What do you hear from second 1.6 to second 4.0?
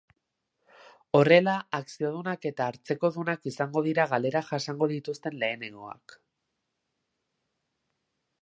akziodunak eta hartzekodunak izango